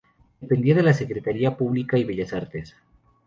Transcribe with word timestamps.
Dependía 0.39 0.73
de 0.73 0.81
la 0.81 0.95
Secretaría 0.95 1.41
de 1.49 1.51
Instrucción 1.51 1.57
Pública 1.67 1.97
y 1.99 2.03
Bellas 2.05 2.33
Artes. 2.33 2.75